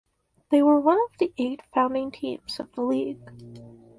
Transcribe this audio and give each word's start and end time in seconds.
They 0.49 0.63
were 0.63 0.79
one 0.79 0.97
of 0.97 1.19
the 1.19 1.31
eight 1.37 1.61
founding 1.75 2.09
teams 2.09 2.59
of 2.59 2.73
the 2.73 2.81
league. 2.81 3.21